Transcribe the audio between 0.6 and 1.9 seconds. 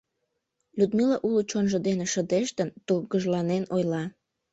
Людмила уло чонжо